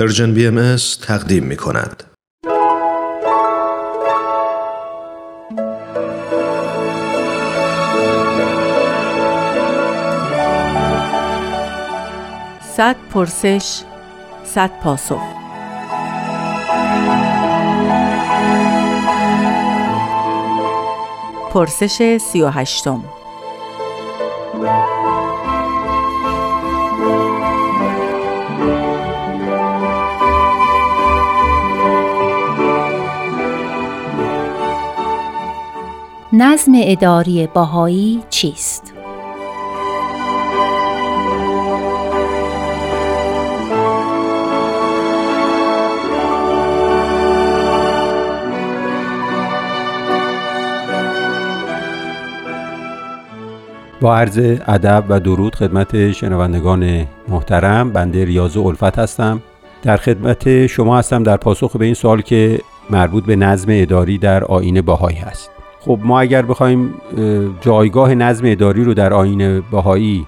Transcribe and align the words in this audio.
Persian 0.00 0.34
BMS 0.34 0.76
تقدیم 1.02 1.44
می 1.44 1.56
کند. 1.56 2.04
صد 12.76 12.96
پرسش 13.10 13.80
صد 14.44 14.70
پاسخ 14.82 15.22
پرسش 21.52 22.18
سی 22.20 22.42
و 22.42 22.48
هشتم 22.48 23.04
نظم 36.32 36.72
اداری 36.74 37.46
باهایی 37.54 38.22
چیست؟ 38.30 38.94
با 54.00 54.16
عرض 54.16 54.38
ادب 54.66 55.04
و 55.08 55.20
درود 55.20 55.54
خدمت 55.54 56.12
شنوندگان 56.12 57.06
محترم 57.28 57.92
بنده 57.92 58.24
ریاض 58.24 58.56
الفت 58.56 58.98
هستم 58.98 59.42
در 59.82 59.96
خدمت 59.96 60.66
شما 60.66 60.98
هستم 60.98 61.22
در 61.22 61.36
پاسخ 61.36 61.76
به 61.76 61.84
این 61.84 61.94
سوال 61.94 62.22
که 62.22 62.60
مربوط 62.90 63.24
به 63.24 63.36
نظم 63.36 63.68
اداری 63.70 64.18
در 64.18 64.44
آین 64.44 64.80
باهایی 64.80 65.16
هست 65.16 65.59
خب 65.80 65.98
ما 66.02 66.20
اگر 66.20 66.42
بخوایم 66.42 66.94
جایگاه 67.60 68.14
نظم 68.14 68.46
اداری 68.46 68.84
رو 68.84 68.94
در 68.94 69.12
آین 69.12 69.60
باهایی 69.60 70.26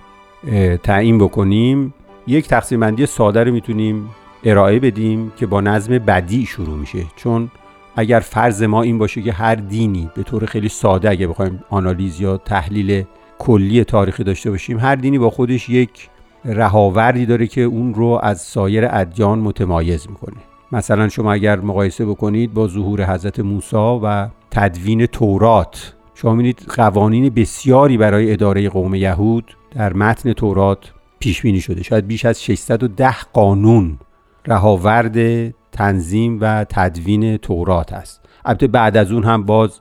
تعیین 0.82 1.18
بکنیم 1.18 1.94
یک 2.26 2.48
تقسیم 2.48 2.80
بندی 2.80 3.06
ساده 3.06 3.44
رو 3.44 3.52
می‌تونیم 3.52 4.08
ارائه 4.44 4.80
بدیم 4.80 5.32
که 5.36 5.46
با 5.46 5.60
نظم 5.60 5.98
بدی 5.98 6.46
شروع 6.46 6.78
میشه. 6.78 7.04
چون 7.16 7.50
اگر 7.96 8.20
فرض 8.20 8.62
ما 8.62 8.82
این 8.82 8.98
باشه 8.98 9.22
که 9.22 9.32
هر 9.32 9.54
دینی 9.54 10.10
به 10.14 10.22
طور 10.22 10.46
خیلی 10.46 10.68
ساده 10.68 11.10
اگه 11.10 11.26
بخوایم 11.26 11.64
آنالیز 11.70 12.20
یا 12.20 12.36
تحلیل 12.36 13.04
کلی 13.38 13.84
تاریخی 13.84 14.24
داشته 14.24 14.50
باشیم 14.50 14.78
هر 14.78 14.94
دینی 14.94 15.18
با 15.18 15.30
خودش 15.30 15.68
یک 15.68 16.08
رهاوردی 16.44 17.26
داره 17.26 17.46
که 17.46 17.60
اون 17.60 17.94
رو 17.94 18.20
از 18.22 18.40
سایر 18.40 18.86
ادیان 18.90 19.38
متمایز 19.38 20.08
می‌کنه. 20.08 20.36
مثلا 20.72 21.08
شما 21.08 21.32
اگر 21.32 21.60
مقایسه 21.60 22.06
بکنید 22.06 22.54
با 22.54 22.68
ظهور 22.68 23.14
حضرت 23.14 23.40
موسی 23.40 23.76
و 23.76 24.28
تدوین 24.52 25.06
تورات. 25.06 25.94
شما 26.14 26.32
می‌بینید 26.32 26.62
قوانین 26.76 27.28
بسیاری 27.28 27.96
برای 27.96 28.32
اداره 28.32 28.68
قوم 28.68 28.94
یهود 28.94 29.56
در 29.74 29.92
متن 29.92 30.32
تورات 30.32 30.92
پیش 31.18 31.42
بینی 31.42 31.60
شده. 31.60 31.82
شاید 31.82 32.06
بیش 32.06 32.24
از 32.24 32.42
610 32.42 33.14
قانون 33.32 33.98
رهاورد 34.46 35.48
تنظیم 35.72 36.38
و 36.40 36.64
تدوین 36.64 37.36
تورات 37.36 37.92
است. 37.92 38.20
البته 38.44 38.66
بعد 38.66 38.96
از 38.96 39.12
اون 39.12 39.24
هم 39.24 39.44
باز 39.44 39.80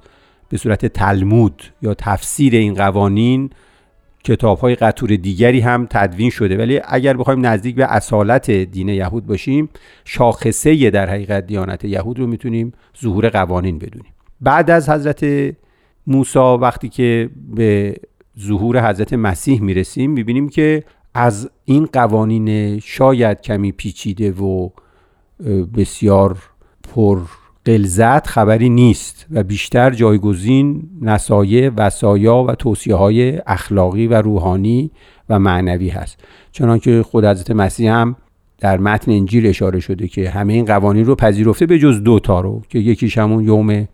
به 0.49 0.57
صورت 0.57 0.85
تلمود 0.85 1.63
یا 1.81 1.93
تفسیر 1.93 2.55
این 2.55 2.73
قوانین 2.73 3.49
کتاب 4.23 4.59
های 4.59 4.75
قطور 4.75 5.15
دیگری 5.15 5.59
هم 5.59 5.87
تدوین 5.89 6.29
شده. 6.29 6.57
ولی 6.57 6.81
اگر 6.85 7.17
بخوایم 7.17 7.45
نزدیک 7.45 7.75
به 7.75 7.93
اصالت 7.93 8.51
دین 8.51 8.89
یهود 8.89 9.25
باشیم 9.25 9.69
شاخصه 10.05 10.89
در 10.89 11.09
حقیقت 11.09 11.47
دیانت 11.47 11.85
یهود 11.85 12.19
رو 12.19 12.27
می‌تونیم 12.27 12.73
ظهور 13.01 13.29
قوانین 13.29 13.79
بدونیم. 13.79 14.10
بعد 14.41 14.69
از 14.69 14.89
حضرت 14.89 15.25
موسی 16.07 16.39
وقتی 16.39 16.89
که 16.89 17.29
به 17.55 17.95
ظهور 18.39 18.89
حضرت 18.89 19.13
مسیح 19.13 19.61
می‌رسیم 19.61 20.11
می‌بینیم 20.11 20.49
که 20.49 20.83
از 21.13 21.49
این 21.65 21.85
قوانین 21.85 22.79
شاید 22.79 23.41
کمی 23.41 23.71
پیچیده 23.71 24.31
و 24.31 24.69
بسیار 25.75 26.37
پر 26.93 27.19
قلزت 27.65 28.27
خبری 28.27 28.69
نیست 28.69 29.25
و 29.31 29.43
بیشتر 29.43 29.89
جایگزین 29.91 30.89
نصایح 31.01 31.71
وسایا 31.77 32.43
و 32.43 32.55
توصیه 32.55 32.95
های 32.95 33.41
اخلاقی 33.47 34.07
و 34.07 34.13
روحانی 34.13 34.91
و 35.29 35.39
معنوی 35.39 35.89
هست. 35.89 36.23
چنانکه 36.51 37.03
خود 37.03 37.25
حضرت 37.25 37.51
مسیح 37.51 37.91
هم 37.91 38.15
در 38.59 38.77
متن 38.77 39.11
انجیل 39.11 39.47
اشاره 39.47 39.79
شده 39.79 40.07
که 40.07 40.29
همه 40.29 40.53
این 40.53 40.65
قوانین 40.65 41.05
رو 41.05 41.15
پذیرفته 41.15 41.65
به 41.65 41.79
جز 41.79 42.03
دو 42.03 42.19
تا 42.19 42.41
رو 42.41 42.61
که 42.69 42.79
یکیش 42.79 43.17
همون 43.17 43.43
یوم 43.43 43.87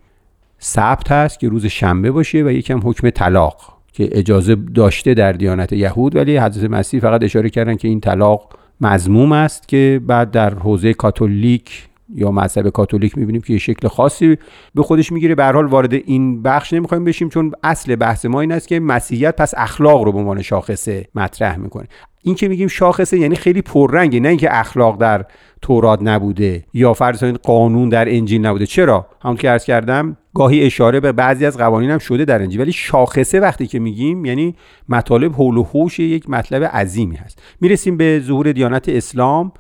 سبت 0.59 1.12
هست 1.12 1.40
که 1.40 1.50
روز 1.50 1.66
شنبه 1.66 2.12
باشه 2.12 2.44
و 2.44 2.50
یکم 2.50 2.79
حکم 2.84 3.09
طلاق 3.09 3.78
که 3.94 4.09
اجازه 4.12 4.56
داشته 4.56 5.13
در 5.13 5.31
دیانت 5.31 5.73
یهود 5.73 6.16
ولی 6.16 6.38
حضرت 6.38 6.72
مسیح 6.72 7.00
فقط 7.00 7.23
اشاره 7.23 7.50
کردن 7.50 7.75
که 7.75 7.88
این 7.88 8.00
طلاق 8.00 8.53
مزموم 8.81 9.31
است 9.31 9.68
که 9.68 10.01
بعد 10.07 10.31
در 10.31 10.53
حوزه 10.53 10.94
کاتولیک 10.94 11.88
یا 12.16 12.31
مذهب 12.31 12.69
کاتولیک 12.69 13.18
می‌بینیم 13.18 13.41
که 13.41 13.53
یه 13.53 13.59
شکل 13.59 13.88
خاصی 13.88 14.38
به 14.75 14.84
خودش 14.84 15.12
می‌گیره. 15.12 15.35
به 15.35 15.45
حال 15.45 15.66
وارد 15.66 15.94
این 15.94 16.41
بخش 16.41 16.73
نمی‌خوایم 16.73 17.03
بشیم 17.03 17.29
چون 17.29 17.51
اصل 17.63 17.95
بحث 17.95 18.25
ما 18.25 18.41
این 18.41 18.51
است 18.51 18.68
که 18.68 18.79
مسیحیت 18.79 19.35
پس 19.35 19.53
اخلاق 19.57 20.03
رو 20.03 20.12
به 20.12 20.19
عنوان 20.19 20.41
شاخصه 20.41 21.06
مطرح 21.16 21.57
می‌کنه. 21.57 21.88
این 22.23 22.35
که 22.35 22.47
میگیم 22.47 22.68
شاخصه 22.68 23.19
یعنی 23.19 23.35
خیلی 23.35 23.62
پررنگه 23.62 24.19
نه 24.19 24.29
اینکه 24.29 24.59
اخلاق 24.59 24.97
در 24.97 25.25
تورات 25.62 26.00
نبوده 26.01 26.63
یا 26.73 26.94
فرض 26.94 27.23
قانون 27.23 27.90
در 27.90 28.09
انجیل 28.09 28.45
نبوده. 28.45 28.66
چرا؟ 28.66 29.07
همون 29.22 29.38
که 29.38 29.50
عرض 29.50 29.66
کردم 29.66 30.18
گاهی 30.35 30.63
اشاره 30.63 31.00
به 31.00 31.12
بعضی 31.12 31.45
از 31.45 31.57
قوانین 31.57 31.89
هم 31.89 32.00
شده 32.00 32.25
در 32.25 32.41
انجیل 32.41 32.62
ولی 32.62 32.72
شاخصه 32.72 33.39
وقتی 33.39 33.68
که 33.68 33.79
میگیم 33.79 34.25
یعنی 34.25 34.56
مطالب 34.89 35.34
حول 35.34 35.57
و 35.57 35.63
حوش 35.63 36.00
یک 36.00 36.29
مطلب 36.29 36.63
عظیمی 36.63 37.16
هست. 37.16 37.41
می‌رسیم 37.62 37.97
به 37.97 38.22
ظهور 38.25 38.51
دیانت 38.51 38.89
اسلام. 38.89 39.51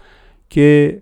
که 0.49 1.01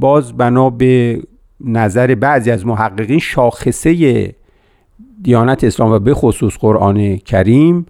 باز 0.00 0.36
بنا 0.36 0.70
به 0.70 1.22
نظر 1.60 2.14
بعضی 2.14 2.50
از 2.50 2.66
محققین 2.66 3.18
شاخصه 3.18 4.34
دیانت 5.22 5.64
اسلام 5.64 5.92
و 5.92 5.98
به 5.98 6.14
خصوص 6.14 6.58
قرآن 6.58 7.16
کریم 7.16 7.86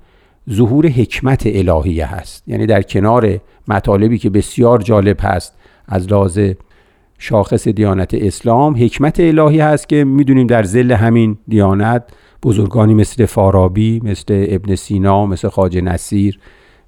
ظهور 0.50 0.86
حکمت 0.86 1.42
الهیه 1.46 2.14
هست. 2.14 2.42
یعنی 2.46 2.66
در 2.66 2.82
کنار 2.82 3.38
مطالبی 3.68 4.18
که 4.18 4.30
بسیار 4.30 4.78
جالب 4.78 5.16
هست 5.20 5.54
از 5.86 6.12
لحاظ 6.12 6.40
شاخص 7.18 7.68
دیانت 7.68 8.14
اسلام 8.14 8.76
حکمت 8.84 9.20
الهی 9.20 9.60
هست 9.60 9.88
که 9.88 10.04
می‌دونیم 10.04 10.46
در 10.46 10.62
زل 10.62 10.92
همین 10.92 11.38
دیانت 11.48 12.04
بزرگانی 12.42 12.94
مثل 12.94 13.26
فارابی 13.26 14.00
مثل 14.04 14.46
ابن 14.48 14.74
سینا 14.74 15.26
مثل 15.26 15.48
خاج 15.48 15.78
نصیر 15.78 16.38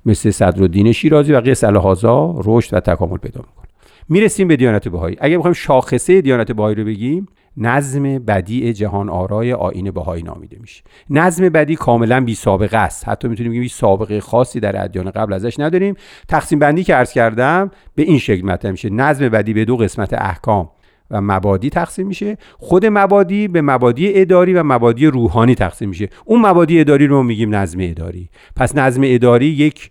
مثل 0.06 0.30
صدرالدین 0.30 0.92
شیرازی 0.92 1.32
و 1.32 1.40
قیس 1.40 1.64
الهازا 1.64 2.34
رشد 2.44 2.74
و 2.74 2.80
تکامل 2.80 3.16
پیدا 3.16 3.40
می‌کنه. 3.40 3.63
می‌رسیم 4.08 4.48
به 4.48 4.56
دیانت 4.56 4.88
بهایی. 4.88 5.16
اگر 5.20 5.38
بخوایم 5.38 5.54
شاخصه 5.54 6.20
دیانت 6.20 6.52
بهایی 6.52 6.74
رو 6.74 6.84
بگیم 6.84 7.26
نظم 7.56 8.02
بدیع 8.02 8.72
جهان 8.72 9.08
آرای 9.08 9.52
آین 9.52 9.90
بهایی 9.90 10.22
نامیده 10.22 10.56
میشه. 10.60 10.82
نظم 11.10 11.48
بدی 11.48 11.76
کاملا 11.76 12.20
بی 12.20 12.34
سابقه 12.34 12.76
است. 12.76 13.08
حتی 13.08 13.28
می‌تونیم 13.28 13.52
بگیم 13.52 13.68
سابقه 13.68 14.20
خاصی 14.20 14.60
در 14.60 14.84
ادیان 14.84 15.10
قبل 15.10 15.32
ازش 15.32 15.60
نداریم. 15.60 15.94
تقسیم 16.28 16.58
بندی 16.58 16.84
که 16.84 16.94
عرض 16.94 17.12
کردم 17.12 17.70
به 17.94 18.02
این 18.02 18.18
شکل 18.18 18.46
مطرح 18.46 18.70
میشه. 18.70 18.90
نظم 18.90 19.28
بدی 19.28 19.54
به 19.54 19.64
دو 19.64 19.76
قسمت 19.76 20.12
احکام 20.12 20.68
و 21.10 21.20
مبادی 21.20 21.70
تقسیم 21.70 22.06
میشه. 22.06 22.36
خود 22.58 22.86
مبادی 22.86 23.48
به 23.48 23.62
مبادی 23.62 24.20
اداری 24.20 24.54
و 24.54 24.62
مبادی 24.62 25.06
روحانی 25.06 25.54
تقسیم 25.54 25.88
میشه. 25.88 26.08
اون 26.24 26.40
مبادی 26.46 26.80
اداری 26.80 27.06
رو 27.06 27.22
میگیم 27.22 27.54
نظم 27.54 27.78
اداری. 27.82 28.28
پس 28.56 28.76
نظم 28.76 29.02
اداری 29.04 29.46
یک 29.46 29.90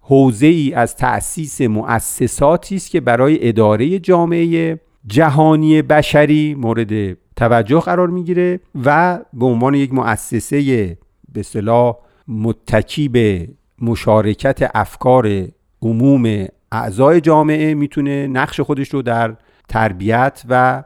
حوزه 0.00 0.46
ای 0.46 0.72
از 0.74 0.96
تأسیس 0.96 1.60
مؤسساتی 1.60 2.76
است 2.76 2.90
که 2.90 3.00
برای 3.00 3.48
اداره 3.48 3.98
جامعه 3.98 4.80
جهانی 5.06 5.82
بشری 5.82 6.54
مورد 6.54 7.16
توجه 7.36 7.80
قرار 7.80 8.08
می‌گیره 8.08 8.60
و 8.84 9.18
به 9.32 9.46
عنوان 9.46 9.74
یک 9.74 9.94
مؤسسه 9.94 10.98
به 11.32 11.42
صلاح 11.42 11.96
متکی 12.28 13.08
به 13.08 13.48
مشارکت 13.80 14.70
افکار 14.74 15.46
عموم 15.82 16.46
اعضای 16.72 17.20
جامعه 17.20 17.74
می‌تونه 17.74 18.26
نقش 18.26 18.60
خودش 18.60 18.88
رو 18.88 19.02
در 19.02 19.36
تربیت 19.68 20.42
و 20.48 20.84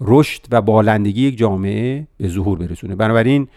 رشد 0.00 0.42
و 0.50 0.62
بالندگی 0.62 1.28
یک 1.28 1.38
جامعه 1.38 2.06
به 2.16 2.28
ظهور 2.28 2.58
برسونه. 2.58 2.96
بنابراین 2.96 3.48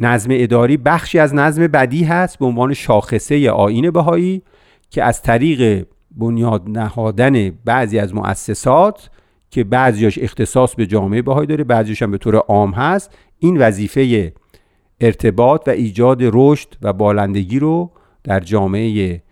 نظم 0.00 0.30
اداری 0.32 0.76
بخشی 0.76 1.18
از 1.18 1.34
نظم 1.34 1.66
بدی 1.66 2.04
هست 2.04 2.38
به 2.38 2.46
عنوان 2.46 2.74
شاخصه 2.74 3.50
آین 3.50 3.90
بهایی 3.90 4.42
که 4.90 5.04
از 5.04 5.22
طریق 5.22 5.86
بنیاد 6.10 6.62
نهادن 6.66 7.50
بعضی 7.50 7.98
از 7.98 8.14
مؤسسات 8.14 9.10
که 9.50 9.64
بعضیاش 9.64 10.18
اختصاص 10.18 10.74
به 10.74 10.86
جامعه 10.86 11.22
بهایی 11.22 11.46
داره 11.46 11.64
بعضیش 11.64 12.02
هم 12.02 12.10
به 12.10 12.18
طور 12.18 12.36
عام 12.36 12.70
هست 12.70 13.18
این 13.38 13.56
وظیفه 13.56 14.32
ارتباط 15.00 15.68
و 15.68 15.70
ایجاد 15.70 16.18
رشد 16.22 16.68
و 16.82 16.92
بالندگی 16.92 17.58
رو 17.58 17.90
در 18.24 18.40
جامعه 18.40 19.22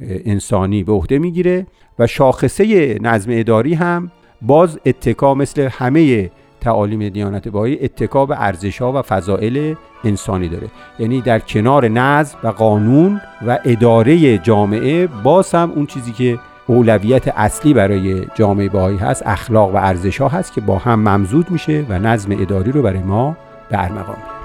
انسانی 0.00 0.84
به 0.84 0.92
عهده 0.92 1.18
می‌گیره 1.18 1.66
و 1.98 2.06
شاخصه 2.06 2.98
نظم 3.00 3.30
اداری 3.34 3.74
هم 3.74 4.10
باز 4.42 4.78
اتکا 4.86 5.34
مثل 5.34 5.68
همه 5.72 6.30
تعالیم 6.66 7.08
دیانت 7.08 7.48
بهایی 7.48 7.78
اتکا 7.82 8.26
به 8.26 8.42
ارزش 8.42 8.82
ها 8.82 8.92
و 8.92 9.02
فضائل 9.02 9.74
انسانی 10.04 10.48
داره. 10.48 10.68
یعنی 10.98 11.20
در 11.20 11.38
کنار 11.38 11.88
نظم 11.88 12.38
و 12.42 12.48
قانون 12.48 13.20
و 13.46 13.58
اداره 13.64 14.38
جامعه 14.38 15.06
باز 15.06 15.54
هم 15.54 15.72
اون 15.74 15.86
چیزی 15.86 16.12
که 16.12 16.38
اولویت 16.66 17.28
اصلی 17.28 17.74
برای 17.74 18.26
جامعه 18.34 18.68
بهایی 18.68 18.98
هست 18.98 19.22
اخلاق 19.26 19.74
و 19.74 19.76
ارزش 19.76 20.20
ها 20.20 20.28
هست 20.28 20.52
که 20.52 20.60
با 20.60 20.78
هم 20.78 21.00
ممزود 21.08 21.50
میشه 21.50 21.86
و 21.88 21.98
نظم 21.98 22.32
اداری 22.32 22.72
رو 22.72 22.82
برای 22.82 23.02
ما 23.02 23.36
به 23.70 23.84
ارمغان 23.84 24.35